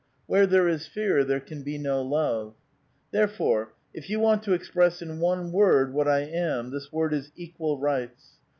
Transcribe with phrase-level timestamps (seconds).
[0.25, 2.55] Where there is fear there can be no love."
[3.11, 7.13] Therefore, if you want to express in one word what I ^\ am, this word
[7.13, 8.39] is "Equal Rights."